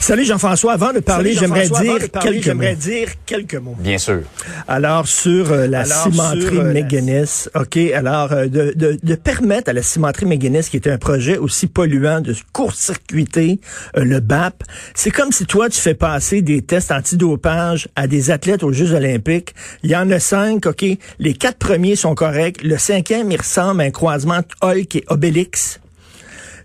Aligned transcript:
Salut 0.00 0.24
Jean-François. 0.24 0.72
Avant 0.72 0.92
de 0.92 0.98
parler, 1.00 1.34
j'aimerais 1.34 1.68
dire 1.68 2.10
quelques 2.20 2.76
dire 2.76 3.08
quelques 3.26 3.54
mots. 3.56 3.76
Bien 3.78 3.98
sûr. 3.98 4.22
Alors 4.66 5.06
sur 5.06 5.52
euh, 5.52 5.66
la 5.66 5.80
Alors, 5.82 6.02
cimenterie 6.04 6.40
sur, 6.40 6.60
euh, 6.60 6.72
la- 6.72 6.82
McGuinness, 6.82 7.50
ok. 7.54 7.76
Alors 7.94 8.32
euh, 8.32 8.46
de, 8.46 8.72
de, 8.74 8.98
de 9.00 9.14
permettre 9.14 9.68
à 9.68 9.72
la 9.74 9.82
cimenterie 9.82 10.24
McGuinness, 10.26 10.68
qui 10.70 10.76
est 10.78 10.88
un 10.88 10.96
projet 10.98 11.36
aussi 11.36 11.66
polluant, 11.66 12.20
de 12.22 12.34
court-circuiter 12.52 13.60
euh, 13.96 14.04
le 14.04 14.20
BAP. 14.20 14.64
C'est 14.94 15.10
comme 15.10 15.32
si 15.32 15.44
toi 15.44 15.68
tu 15.68 15.78
fais 15.80 15.94
passer 15.94 16.40
des 16.40 16.62
tests 16.62 16.90
antidopage 16.92 17.86
à 17.94 18.06
des 18.06 18.30
athlètes 18.30 18.62
aux 18.64 18.72
Jeux 18.72 18.94
Olympiques. 18.94 19.54
Il 19.84 19.90
y 19.90 19.96
en 19.96 20.10
a 20.10 20.18
cinq, 20.18 20.64
ok? 20.66 20.84
Les 21.18 21.34
quatre 21.34 21.58
premiers 21.58 21.94
sont 21.94 22.14
corrects. 22.14 22.62
Le 22.64 22.78
cinquième, 22.78 23.30
il 23.30 23.36
ressemble 23.38 23.82
à 23.82 23.84
un 23.84 23.90
croisement 23.90 24.36
entre 24.36 24.56
Hulk 24.62 24.96
et 24.96 25.04
Obélix 25.08 25.78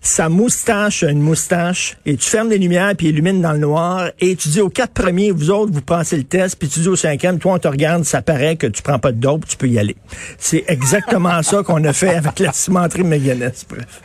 sa 0.06 0.28
moustache 0.28 1.02
a 1.02 1.10
une 1.10 1.20
moustache, 1.20 1.96
et 2.06 2.16
tu 2.16 2.28
fermes 2.28 2.48
les 2.48 2.58
lumières, 2.58 2.94
puis 2.96 3.08
illumine 3.08 3.42
dans 3.42 3.52
le 3.52 3.58
noir, 3.58 4.10
et 4.20 4.36
tu 4.36 4.48
dis 4.48 4.60
aux 4.60 4.70
quatre 4.70 4.92
premiers, 4.92 5.32
vous 5.32 5.50
autres, 5.50 5.72
vous 5.72 5.82
passez 5.82 6.16
le 6.16 6.22
test, 6.22 6.56
puis 6.58 6.68
tu 6.68 6.80
dis 6.80 6.88
au 6.88 6.96
cinquième, 6.96 7.38
toi, 7.38 7.54
on 7.54 7.58
te 7.58 7.66
regarde, 7.66 8.04
ça 8.04 8.22
paraît 8.22 8.56
que 8.56 8.68
tu 8.68 8.82
prends 8.82 9.00
pas 9.00 9.10
de 9.10 9.18
dope, 9.18 9.46
tu 9.46 9.56
peux 9.56 9.66
y 9.66 9.78
aller. 9.78 9.96
C'est 10.38 10.64
exactement 10.68 11.42
ça 11.42 11.62
qu'on 11.62 11.82
a 11.84 11.92
fait 11.92 12.14
avec 12.14 12.38
la 12.38 12.52
cimenterie 12.52 13.02
McGuinness, 13.02 13.66
bref. 13.68 14.02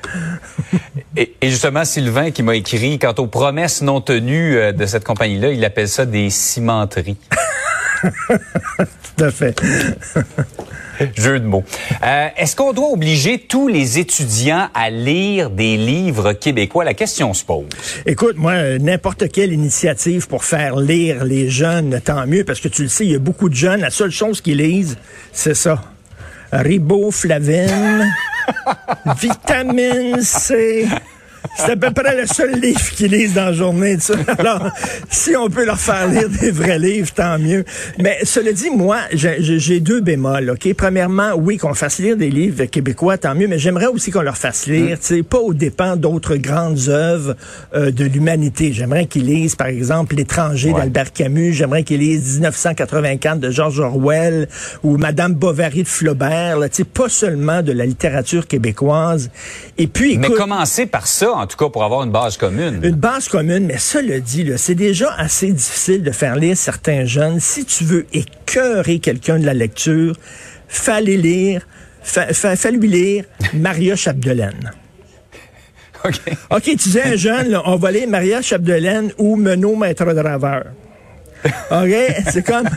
Et, 1.15 1.35
et 1.39 1.49
justement, 1.49 1.85
Sylvain 1.85 2.31
qui 2.31 2.41
m'a 2.41 2.55
écrit, 2.55 2.97
quant 2.97 3.13
aux 3.19 3.27
promesses 3.27 3.81
non 3.81 4.01
tenues 4.01 4.57
euh, 4.57 4.71
de 4.71 4.85
cette 4.85 5.03
compagnie-là, 5.03 5.51
il 5.51 5.63
appelle 5.63 5.87
ça 5.87 6.05
des 6.05 6.29
cimenteries. 6.29 7.17
Tout 8.27 9.23
à 9.23 9.31
fait. 9.31 9.55
Jeu 11.15 11.39
de 11.39 11.45
mots. 11.45 11.63
Euh, 12.03 12.27
Est-ce 12.37 12.55
qu'on 12.55 12.73
doit 12.73 12.89
obliger 12.89 13.39
tous 13.39 13.67
les 13.67 13.99
étudiants 13.99 14.69
à 14.73 14.89
lire 14.89 15.49
des 15.49 15.77
livres 15.77 16.33
québécois? 16.33 16.83
La 16.83 16.93
question 16.93 17.33
se 17.33 17.43
pose. 17.43 17.65
Écoute, 18.05 18.35
moi, 18.37 18.77
n'importe 18.79 19.31
quelle 19.31 19.53
initiative 19.53 20.27
pour 20.27 20.43
faire 20.43 20.75
lire 20.75 21.23
les 21.25 21.49
jeunes, 21.49 21.99
tant 22.03 22.25
mieux, 22.27 22.43
parce 22.43 22.59
que 22.59 22.67
tu 22.67 22.83
le 22.83 22.89
sais, 22.89 23.05
il 23.05 23.11
y 23.11 23.15
a 23.15 23.19
beaucoup 23.19 23.49
de 23.49 23.55
jeunes, 23.55 23.81
la 23.81 23.89
seule 23.89 24.11
chose 24.11 24.41
qu'ils 24.41 24.57
lisent, 24.57 24.97
c'est 25.31 25.55
ça. 25.55 25.81
Riboflavine, 26.51 28.11
vitamine 29.19 30.21
C. 30.21 30.87
C'est 31.57 31.71
à 31.71 31.75
peu 31.75 31.91
près 31.91 32.15
le 32.19 32.27
seul 32.27 32.59
livre 32.59 32.79
qu'ils 32.91 33.11
lisent 33.11 33.33
dans 33.33 33.45
la 33.45 33.53
journée. 33.53 33.95
tu 33.97 34.01
sais. 34.03 34.13
Alors, 34.37 34.69
si 35.09 35.35
on 35.35 35.49
peut 35.49 35.65
leur 35.65 35.79
faire 35.79 36.07
lire 36.07 36.29
des 36.29 36.51
vrais 36.51 36.79
livres, 36.79 37.11
tant 37.13 37.37
mieux. 37.39 37.63
Mais 37.99 38.19
cela 38.23 38.51
dit, 38.53 38.69
moi, 38.69 38.99
j'ai- 39.13 39.79
deux 39.79 40.01
bémols. 40.01 40.49
Ok, 40.51 40.73
Premièrement, 40.75 41.33
oui, 41.35 41.57
qu'on 41.57 41.73
fasse 41.73 41.99
lire 41.99 42.17
des 42.17 42.29
livres 42.29 42.65
québécois, 42.65 43.17
tant 43.17 43.35
mieux. 43.35 43.47
Mais 43.47 43.59
j'aimerais 43.59 43.87
aussi 43.87 44.11
qu'on 44.11 44.21
leur 44.21 44.37
fasse 44.37 44.67
lire, 44.67 44.99
tu 44.99 45.05
sais, 45.17 45.23
pas 45.23 45.37
aux 45.39 45.53
dépens 45.53 45.95
d'autres 45.95 46.35
grandes 46.37 46.87
œuvres 46.89 47.35
euh, 47.75 47.91
de 47.91 48.05
l'humanité. 48.05 48.73
J'aimerais 48.73 49.05
qu'ils 49.05 49.25
lisent, 49.25 49.55
par 49.55 49.67
exemple, 49.67 50.15
L'étranger 50.15 50.71
Ouais. 50.71 50.79
d'Albert 50.81 51.11
Camus. 51.13 51.53
J'aimerais 51.53 51.83
qu'ils 51.83 51.99
lisent 51.99 52.35
1984 52.39 53.39
de 53.39 53.49
George 53.51 53.79
Orwell 53.79 54.47
ou 54.83 54.97
Madame 54.97 55.33
Bovary 55.33 55.83
de 55.83 55.87
Flaubert. 55.87 56.57
Là, 56.59 56.69
tu 56.69 56.77
sais, 56.77 56.83
pas 56.83 57.09
seulement 57.09 57.61
de 57.61 57.71
la 57.71 57.85
littérature 57.85 58.47
québécoise. 58.47 59.29
Et 59.77 59.87
puis, 59.87 60.17
Mais 60.17 60.29
commencer 60.29 60.85
par 60.85 61.07
ça, 61.07 61.30
en 61.37 61.47
tout 61.47 61.57
cas, 61.57 61.69
pour 61.69 61.83
avoir 61.83 62.03
une 62.03 62.11
base 62.11 62.37
commune. 62.37 62.79
une 62.83 62.95
base 62.95 63.27
commune, 63.27 63.65
mais 63.65 63.77
cela 63.77 64.19
dit, 64.19 64.43
là, 64.43 64.57
c'est 64.57 64.75
déjà 64.75 65.13
assez 65.15 65.51
difficile 65.51 66.03
de 66.03 66.11
faire 66.11 66.35
lire 66.35 66.55
certains 66.57 67.05
jeunes. 67.05 67.39
Si 67.39 67.65
tu 67.65 67.83
veux 67.83 68.05
écœurer 68.13 68.99
quelqu'un 68.99 69.39
de 69.39 69.45
la 69.45 69.53
lecture, 69.53 70.15
fallait 70.67 71.17
lire, 71.17 71.65
fa- 72.03 72.33
fa- 72.33 72.55
fais-lui 72.55 72.87
lire 72.87 73.25
Maria 73.53 73.95
Chapdelaine. 73.95 74.71
OK. 76.05 76.19
OK, 76.49 76.63
tu 76.63 76.75
dis 76.89 76.99
à 76.99 77.07
un 77.09 77.15
jeune, 77.15 77.49
là, 77.49 77.61
on 77.65 77.75
va 77.75 77.91
lire 77.91 78.07
Maria 78.07 78.41
Chapdelaine 78.41 79.11
ou 79.17 79.35
Menot 79.35 79.75
Maître 79.75 80.05
Draveur. 80.13 80.65
OK? 81.71 81.95
C'est 82.31 82.45
comme... 82.45 82.67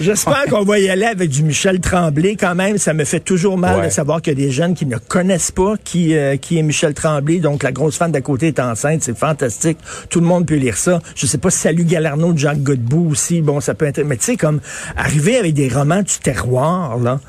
J'espère 0.00 0.44
qu'on 0.50 0.62
va 0.64 0.78
y 0.78 0.88
aller 0.90 1.06
avec 1.06 1.30
du 1.30 1.42
Michel 1.42 1.80
Tremblay. 1.80 2.36
Quand 2.36 2.54
même, 2.54 2.76
ça 2.78 2.92
me 2.92 3.04
fait 3.04 3.20
toujours 3.20 3.56
mal 3.56 3.80
Ouais. 3.80 3.86
de 3.86 3.90
savoir 3.92 4.20
qu'il 4.20 4.38
y 4.38 4.42
a 4.42 4.46
des 4.46 4.52
jeunes 4.52 4.74
qui 4.74 4.84
ne 4.86 4.98
connaissent 4.98 5.50
pas 5.50 5.74
qui, 5.82 6.14
euh, 6.16 6.36
qui 6.36 6.58
est 6.58 6.62
Michel 6.62 6.92
Tremblay. 6.94 7.38
Donc, 7.38 7.62
la 7.62 7.72
grosse 7.72 7.96
fan 7.96 8.12
d'à 8.12 8.20
côté 8.20 8.48
est 8.48 8.60
enceinte. 8.60 9.02
C'est 9.02 9.16
fantastique. 9.16 9.78
Tout 10.10 10.20
le 10.20 10.26
monde 10.26 10.46
peut 10.46 10.56
lire 10.56 10.76
ça. 10.76 11.00
Je 11.14 11.26
sais 11.26 11.38
pas 11.38 11.50
si 11.50 11.58
Salut 11.60 11.84
Galarno 11.84 12.32
de 12.32 12.38
Jacques 12.38 12.62
Godbout 12.62 13.08
aussi. 13.10 13.40
Bon, 13.40 13.60
ça 13.60 13.74
peut 13.74 13.86
être... 13.86 14.02
Mais 14.02 14.16
tu 14.16 14.24
sais, 14.24 14.36
comme 14.36 14.60
arriver 14.96 15.36
avec 15.38 15.54
des 15.54 15.68
romans 15.68 16.02
du 16.02 16.18
terroir, 16.22 16.98
là... 16.98 17.20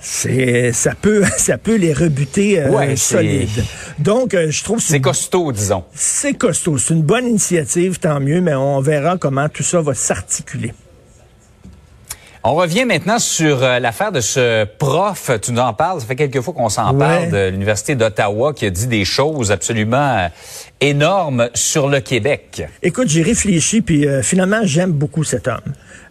C'est, 0.00 0.72
ça 0.72 0.92
peut, 1.00 1.24
ça 1.38 1.58
peut 1.58 1.74
les 1.74 1.92
rebuter 1.92 2.60
euh, 2.60 2.70
Ouais, 2.70 2.94
solides. 2.94 3.64
Donc, 3.98 4.32
euh, 4.32 4.48
je 4.48 4.62
trouve 4.62 4.78
que 4.78 4.84
C'est 4.84 5.00
costaud, 5.00 5.50
disons. 5.50 5.82
c'est 5.92 6.34
costaud. 6.34 6.78
C'est 6.78 6.94
une 6.94 7.02
bonne 7.02 7.26
initiative, 7.26 7.98
tant 7.98 8.20
mieux, 8.20 8.40
mais 8.40 8.54
on 8.54 8.80
verra 8.80 9.16
comment 9.18 9.48
tout 9.48 9.64
ça 9.64 9.80
va 9.80 9.94
s'articuler. 9.94 10.72
On 12.50 12.54
revient 12.54 12.86
maintenant 12.86 13.18
sur 13.18 13.62
euh, 13.62 13.78
l'affaire 13.78 14.10
de 14.10 14.22
ce 14.22 14.64
prof. 14.64 15.30
Tu 15.42 15.52
nous 15.52 15.60
en 15.60 15.74
parles. 15.74 16.00
Ça 16.00 16.06
fait 16.06 16.16
quelques 16.16 16.40
fois 16.40 16.54
qu'on 16.54 16.70
s'en 16.70 16.94
Ouais. 16.94 16.98
parle 16.98 17.30
de 17.30 17.48
l'Université 17.50 17.94
d'Ottawa 17.94 18.54
qui 18.54 18.64
a 18.64 18.70
dit 18.70 18.86
des 18.86 19.04
choses 19.04 19.52
absolument 19.52 20.16
euh, 20.16 20.28
énormes 20.80 21.50
sur 21.52 21.88
le 21.90 22.00
Québec. 22.00 22.62
Écoute, 22.82 23.08
j'ai 23.10 23.20
réfléchi, 23.22 23.82
puis 23.82 24.06
euh, 24.08 24.22
finalement, 24.22 24.60
j'aime 24.62 24.92
beaucoup 24.92 25.24
cet 25.24 25.46
homme. 25.46 25.60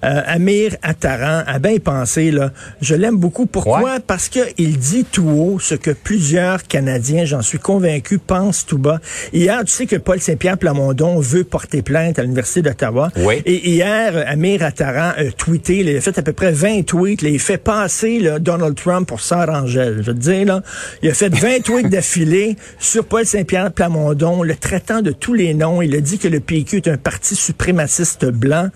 Euh, 0.03 0.21
Amir 0.25 0.75
Attaran, 0.83 1.43
à 1.47 1.59
bien 1.59 1.77
pensé, 1.79 2.31
là, 2.31 2.51
je 2.81 2.95
l'aime 2.95 3.17
beaucoup. 3.17 3.45
Pourquoi? 3.45 3.81
Ouais. 3.81 3.99
Parce 4.05 4.29
qu'il 4.29 4.77
dit 4.77 5.05
tout 5.05 5.27
haut 5.27 5.59
ce 5.59 5.75
que 5.75 5.91
plusieurs 5.91 6.63
Canadiens, 6.63 7.25
j'en 7.25 7.41
suis 7.41 7.59
convaincu, 7.59 8.19
pensent 8.19 8.65
tout 8.65 8.77
bas. 8.77 8.99
Hier, 9.33 9.63
tu 9.65 9.71
sais 9.71 9.85
que 9.85 9.95
Paul 9.95 10.19
Saint-Pierre 10.19 10.57
Plamondon 10.57 11.19
veut 11.19 11.43
porter 11.43 11.81
plainte 11.81 12.19
à 12.19 12.23
l'Université 12.23 12.61
d'Ottawa. 12.61 13.11
Oui. 13.17 13.41
Et 13.45 13.69
hier, 13.69 14.23
Amir 14.27 14.63
Attaran 14.63 15.13
a 15.17 15.31
tweeté, 15.35 15.83
là, 15.83 15.91
il 15.91 15.97
a 15.97 16.01
fait 16.01 16.17
à 16.17 16.21
peu 16.21 16.33
près 16.33 16.51
20 16.51 16.83
tweets, 16.85 17.21
là, 17.21 17.29
il 17.29 17.39
fait 17.39 17.57
passer 17.57 18.19
là, 18.19 18.39
Donald 18.39 18.75
Trump 18.75 19.07
pour 19.07 19.21
Sarah 19.21 19.63
Angèle. 19.63 19.97
Je 20.01 20.11
veux 20.11 20.17
te 20.17 20.19
dire, 20.19 20.45
là, 20.45 20.61
il 21.01 21.09
a 21.09 21.13
fait 21.13 21.33
20 21.33 21.59
tweets 21.63 21.89
d'affilée 21.89 22.55
sur 22.79 23.05
Paul 23.05 23.25
Saint-Pierre 23.25 23.71
Plamondon, 23.71 24.43
le 24.43 24.55
traitant 24.55 25.01
de 25.01 25.11
tous 25.11 25.33
les 25.33 25.53
noms. 25.53 25.81
Il 25.81 25.95
a 25.95 26.01
dit 26.01 26.19
que 26.19 26.27
le 26.27 26.39
PQ 26.39 26.77
est 26.77 26.87
un 26.87 26.97
parti 26.97 27.35
suprémaciste 27.35 28.25
blanc. 28.25 28.69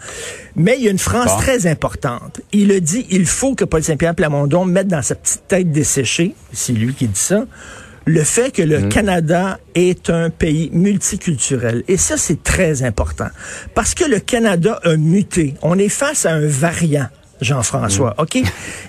Mais 0.56 0.76
il 0.78 0.84
y 0.84 0.88
a 0.88 0.92
une 0.92 0.98
Bon. 1.10 1.38
très 1.38 1.68
importante. 1.68 2.42
Il 2.52 2.72
a 2.72 2.80
dit, 2.80 3.06
il 3.10 3.26
faut 3.26 3.56
que 3.56 3.66
Paul 3.66 3.84
Saint-Pierre 3.84 4.16
Plamondon 4.16 4.66
mette 4.66 4.88
dans 4.88 5.02
sa 5.02 5.16
petite 5.16 5.48
tête 5.48 5.72
desséchée, 5.72 6.36
c'est 6.54 6.74
lui 6.74 6.94
qui 6.94 7.08
dit 7.08 7.20
ça, 7.20 7.46
le 8.06 8.24
fait 8.24 8.52
que 8.52 8.62
le 8.62 8.88
Canada 8.88 9.60
est 9.76 10.10
un 10.10 10.30
pays 10.30 10.70
multiculturel. 10.74 11.84
Et 11.88 11.98
ça, 11.98 12.18
c'est 12.18 12.42
très 12.42 12.84
important. 12.84 13.28
Parce 13.76 13.94
que 13.94 14.06
le 14.06 14.20
Canada 14.20 14.80
a 14.84 14.96
muté. 14.96 15.54
On 15.62 15.78
est 15.78 15.90
face 15.90 16.26
à 16.26 16.34
un 16.34 16.48
variant. 16.48 17.08
Jean-François, 17.42 18.16
OK? 18.20 18.40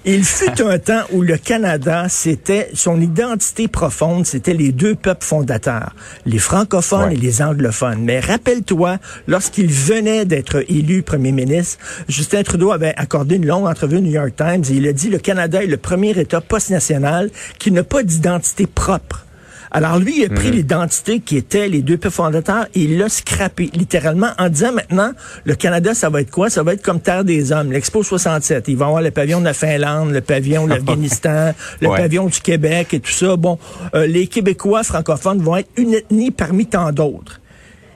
Il 0.05 0.25
fut 0.25 0.61
un 0.63 0.79
temps 0.91 1.03
où 1.13 1.23
le 1.23 1.37
Canada, 1.37 2.07
c'était 2.09 2.71
son 2.75 3.01
identité 3.01 3.67
profonde, 3.67 4.27
c'était 4.27 4.55
les 4.55 4.73
deux 4.73 4.95
peuples 4.95 5.25
fondateurs, 5.25 5.95
les 6.27 6.39
francophones 6.39 7.09
Ouais. 7.09 7.15
et 7.15 7.17
les 7.17 7.41
anglophones. 7.43 8.03
Mais 8.03 8.21
rappelle-toi, 8.21 8.99
lorsqu'il 9.27 9.69
venait 9.71 10.25
d'être 10.25 10.65
élu 10.69 11.03
premier 11.03 11.33
ministre, 11.33 11.79
Justin 12.09 12.43
Trudeau 12.43 12.71
avait 12.73 12.95
accordé 12.97 13.37
une 13.37 13.47
longue 13.47 13.67
entrevue 13.67 13.97
au 13.97 14.01
New 14.01 14.11
York 14.13 14.35
Times 14.37 14.63
et 14.71 14.75
il 14.75 14.87
a 14.87 14.93
dit 14.93 15.09
le 15.09 15.19
Canada 15.19 15.63
est 15.63 15.67
le 15.67 15.77
premier 15.79 16.11
État 16.11 16.41
post-national 16.41 17.31
qui 17.59 17.73
n'a 17.73 17.83
pas 17.85 18.03
d'identité 18.03 18.67
propre. 18.67 19.25
Alors 19.75 19.99
lui, 19.99 20.19
il 20.21 20.25
a 20.27 20.29
pris 20.29 20.51
l'identité 20.51 21.21
qui 21.21 21.39
était 21.39 21.67
les 21.67 21.81
deux 21.81 21.99
fondateurs 22.11 22.67
et 22.75 22.81
il 22.83 22.99
l'a 22.99 23.09
scrappé 23.09 23.71
littéralement 23.73 24.29
en 24.39 24.51
disant 24.51 24.71
maintenant, 24.73 25.13
le 25.45 25.55
Canada, 25.55 25.95
ça 25.95 26.11
va 26.11 26.21
être 26.21 26.31
quoi? 26.31 26.51
Ça 26.51 26.63
va 26.63 26.75
être 26.75 26.83
comme 26.83 27.01
Terre 27.01 27.25
des 27.25 27.53
Hommes, 27.53 27.73
l'Expo 27.73 28.03
67. 28.03 28.69
Il 28.69 28.77
va 28.77 28.85
y 28.85 28.89
avoir 28.89 29.03
le 29.03 29.11
pavillon 29.11 29.41
de 29.41 29.47
la 29.47 29.55
Finlande, 29.55 30.11
le 30.13 30.21
pavillon 30.21 30.67
de 30.67 30.71
l'Afghanistan, 30.75 31.55
le 31.81 31.89
Ouais. 31.89 31.97
pavillon 31.97 32.27
du 32.27 32.41
Québec 32.41 32.93
et 32.93 33.01
tout 33.01 33.11
ça. 33.11 33.35
Bon, 33.37 33.59
euh, 33.95 34.07
les 34.07 34.27
Québécois 34.27 34.83
francophones 34.83 35.41
vont 35.41 35.57
être 35.57 35.71
une 35.79 35.95
ethnie 35.95 36.31
parmi 36.31 36.67
tant 36.67 36.93
d'autres. 36.93 37.41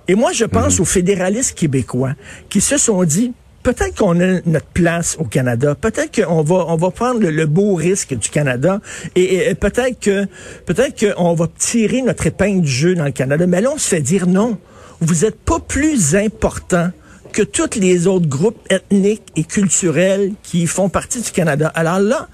Et 0.09 0.15
moi, 0.15 0.33
je 0.33 0.47
pense 0.47 0.81
aux 0.81 0.85
fédéralistes 0.87 1.59
québécois 1.59 2.13
qui 2.49 2.63
se 2.63 2.79
sont 2.79 3.05
dit, 3.05 3.33
peut-être 3.67 3.97
qu'on 3.97 4.21
a 4.21 4.41
notre 4.47 4.67
place 4.67 5.17
au 5.19 5.25
Canada. 5.25 5.75
Peut-être 5.75 6.23
qu'on 6.23 6.43
va, 6.43 6.67
on 6.69 6.77
va 6.77 6.91
prendre 6.93 7.19
le, 7.19 7.47
beau 7.47 7.75
risque 7.75 8.15
du 8.15 8.29
Canada 8.29 8.81
et, 9.17 9.49
et 9.49 9.55
peut-être 9.57 9.99
que, 9.99 10.27
peut-être 10.67 11.15
qu'on 11.15 11.35
va 11.35 11.49
tirer 11.59 12.03
notre 12.03 12.29
épingle 12.29 12.61
du 12.61 12.71
jeu 12.71 12.95
dans 12.95 13.05
le 13.05 13.11
Canada. 13.11 13.45
Mais 13.49 13.61
là, 13.61 13.73
on 13.75 13.79
se 13.79 13.89
fait 13.89 14.01
dire 14.01 14.29
non. 14.29 14.57
Vous 15.01 15.25
êtes 15.25 15.41
pas 15.41 15.59
plus 15.59 16.15
important 16.15 16.91
que 17.33 17.43
tous 17.43 17.77
les 17.81 18.07
autres 18.07 18.29
groupes 18.29 18.61
ethniques 18.71 19.33
et 19.35 19.43
culturels 19.43 20.35
qui 20.45 20.69
font 20.69 20.89
partie 20.89 21.21
du 21.21 21.33
Canada. 21.33 21.73
Alors 21.75 21.99
là, 21.99 22.29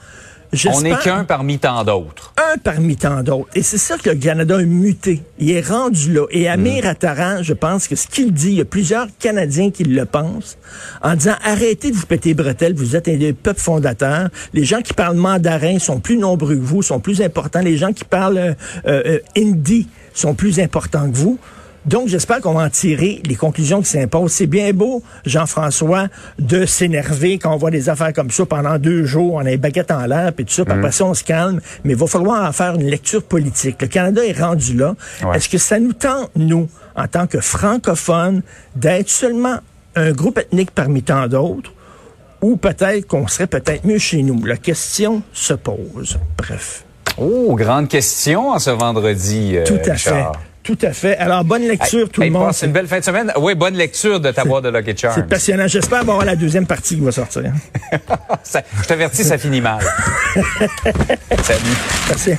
On 0.69 0.83
n'est 0.83 0.97
qu'un 0.97 1.25
parmi 1.25 1.59
tant 1.59 1.83
d'autres. 1.83 2.35
un 2.37 2.59
parmi 2.59 2.97
tant 2.97 3.23
d'autres. 3.23 3.49
Et 3.55 3.63
c'est 3.63 3.79
ça 3.79 3.97
que 3.97 4.11
le 4.11 4.17
Canada 4.17 4.59
a 4.59 4.63
muté. 4.63 5.23
Il 5.39 5.51
est 5.51 5.67
rendu 5.67 6.13
là. 6.13 6.27
Et 6.31 6.47
Amir 6.49 6.87
Attaran, 6.87 7.43
je 7.43 7.55
pense 7.55 7.89
que 7.89 7.97
ce 7.97 8.07
qu'il 8.07 8.33
dit, 8.33 8.49
il 8.49 8.55
y 8.57 8.61
a 8.61 8.67
plusieurs 8.67 9.07
Canadiens 9.19 9.71
qui 9.71 9.85
le 9.85 10.05
pensent, 10.05 10.59
en 11.03 11.15
disant 11.15 11.37
arrêtez 11.43 11.91
de 11.91 11.97
vous 11.97 12.07
péter 12.07 12.31
les 12.31 12.35
bretelles, 12.35 12.75
vous 12.75 12.97
êtes 12.97 13.09
un 13.09 13.17
des 13.17 13.33
peuples 13.33 13.61
fondateurs. 13.61 14.29
Les 14.53 14.65
gens 14.65 14.83
qui 14.83 14.93
parlent 14.93 15.17
mandarin 15.17 15.79
sont 15.79 16.01
plus 16.01 16.19
nombreux 16.19 16.57
que 16.57 16.61
vous, 16.61 16.83
sont 16.83 17.01
plus 17.01 17.23
importants. 17.23 17.61
Les 17.61 17.79
gens 17.79 17.93
qui 17.93 18.05
parlent 18.05 18.39
euh, 18.39 18.55
euh, 18.87 19.19
hindi 19.37 19.89
sont 20.13 20.35
plus 20.35 20.61
importants 20.61 21.11
que 21.11 21.17
vous. 21.17 21.39
Donc, 21.85 22.07
j'espère 22.09 22.41
qu'on 22.41 22.55
va 22.55 22.65
en 22.65 22.71
tirer 22.71 23.21
les 23.27 23.35
conclusions 23.35 23.81
qui 23.83 23.89
s'imposent. 23.91 24.33
C'est 24.33 24.47
bien 24.47 24.73
beau, 24.73 25.03
Jean-François, 25.27 26.07
de 26.39 26.65
s'énerver 26.65 27.39
quand 27.39 27.53
on 27.53 27.57
voit 27.57 27.73
des 27.73 27.89
affaires 27.89 28.13
comme 28.13 28.31
ça 28.31 28.47
pendant 28.47 28.79
deux 28.79 29.05
jours, 29.05 29.35
on 29.35 29.41
a 29.41 29.45
les 29.45 29.57
baguettes 29.57 29.91
en 29.91 30.07
l'air, 30.07 30.33
puis 30.33 30.45
tout 30.45 30.53
ça, 30.53 30.65
puis 30.65 30.75
après 30.79 30.93
ça, 30.93 31.05
on 31.07 31.15
se 31.15 31.25
calme. 31.25 31.61
Mais 31.85 31.95
il 31.95 31.99
va 31.99 32.07
falloir 32.07 32.49
en 32.49 32.53
faire 32.53 32.75
une 32.77 32.87
lecture 32.87 33.23
politique. 33.25 33.83
Le 33.83 33.89
Canada 33.89 34.25
est 34.25 34.39
rendu 34.41 34.77
là. 34.77 34.95
Ouais. 35.25 35.37
Est-ce 35.37 35.49
que 35.49 35.59
ça 35.59 35.81
nous 35.81 35.93
tente, 35.93 36.31
nous, 36.37 36.69
en 36.95 37.09
tant 37.09 37.27
que 37.27 37.41
francophones, 37.41 38.43
d'être 38.77 39.09
seulement 39.09 39.57
un 39.97 40.13
groupe 40.13 40.39
ethnique 40.39 40.71
parmi 40.71 41.03
tant 41.03 41.27
d'autres, 41.27 41.73
ou 42.43 42.57
peut-être 42.57 43.07
qu'on 43.09 43.27
serait 43.27 43.47
peut-être 43.49 43.85
mieux 43.85 43.99
chez 43.99 44.23
nous? 44.23 44.45
La 44.45 44.57
question 44.57 45.23
se 45.33 45.55
pose. 45.55 46.19
Bref. 46.39 46.85
Oh, 47.19 47.55
grande 47.57 47.89
question 47.89 48.51
en 48.51 48.59
ce 48.61 48.71
vendredi. 48.71 49.57
euh, 49.57 49.65
Tout 49.65 49.79
à 49.89 49.93
Richard. 49.95 50.33
fait. 50.35 50.39
Tout 50.63 50.79
à 50.83 50.93
fait. 50.93 51.17
Alors, 51.17 51.43
bonne 51.45 51.63
lecture, 51.63 52.09
tout 52.09 52.23
Hey, 52.23 52.29
le 52.29 52.35
monde. 52.35 52.47
passe 52.47 52.63
une 52.63 52.71
belle 52.73 52.87
fin 52.87 53.01
de 53.01 53.05
semaine. 53.05 53.33
Oui, 53.37 53.55
bonne 53.57 53.75
lecture 53.75 54.21
de 54.21 54.31
ta 54.31 54.45
boîte 54.45 54.63
de 54.65 54.69
Lucky 54.69 54.97
Charms. 54.97 55.15
C'est 55.17 55.27
passionnant. 55.29 55.67
J'espère 55.67 56.01
avoir 56.01 56.25
la 56.25 56.37
deuxième 56.37 56.67
partie 56.67 56.95
qui 56.95 57.01
va 57.01 57.11
sortir. 57.11 57.53
Ça- 58.45 58.63
je 58.81 58.87
t'avertis, 58.87 59.25
ça 59.25 59.39
finit 59.39 59.61
mal. 59.61 59.81
Salut. 61.43 61.77
Merci. 62.09 62.31